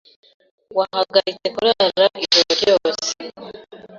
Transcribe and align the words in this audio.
wahagaritse 0.77 1.47
kurara 1.55 2.05
ijoro 2.23 2.51
ryose. 2.59 3.11